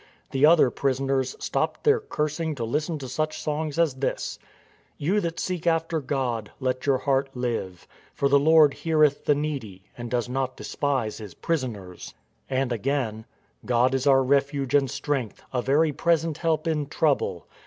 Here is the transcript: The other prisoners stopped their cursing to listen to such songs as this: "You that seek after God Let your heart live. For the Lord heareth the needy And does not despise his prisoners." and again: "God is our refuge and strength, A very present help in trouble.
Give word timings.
The 0.31 0.47
other 0.47 0.71
prisoners 0.71 1.35
stopped 1.37 1.83
their 1.83 1.99
cursing 1.99 2.55
to 2.55 2.63
listen 2.63 2.97
to 2.97 3.07
such 3.07 3.39
songs 3.39 3.77
as 3.77 3.93
this: 3.93 4.39
"You 4.97 5.19
that 5.19 5.39
seek 5.39 5.67
after 5.67 5.99
God 5.99 6.49
Let 6.59 6.87
your 6.87 6.97
heart 6.97 7.29
live. 7.35 7.87
For 8.15 8.27
the 8.27 8.39
Lord 8.39 8.73
heareth 8.73 9.25
the 9.25 9.35
needy 9.35 9.83
And 9.95 10.09
does 10.09 10.27
not 10.27 10.57
despise 10.57 11.19
his 11.19 11.35
prisoners." 11.35 12.15
and 12.49 12.71
again: 12.71 13.25
"God 13.63 13.93
is 13.93 14.07
our 14.07 14.23
refuge 14.23 14.73
and 14.73 14.89
strength, 14.89 15.43
A 15.53 15.61
very 15.61 15.91
present 15.91 16.39
help 16.39 16.65
in 16.67 16.87
trouble. 16.87 17.45